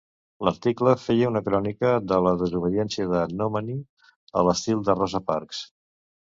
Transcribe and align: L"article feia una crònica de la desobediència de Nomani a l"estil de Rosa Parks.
L"article 0.43 0.93
feia 1.01 1.27
una 1.31 1.41
crònica 1.49 1.91
de 2.13 2.17
la 2.27 2.31
desobediència 2.43 3.07
de 3.13 3.21
Nomani 3.43 3.77
a 3.79 4.43
l"estil 4.47 4.83
de 4.89 4.97
Rosa 5.05 5.23
Parks. 5.31 5.63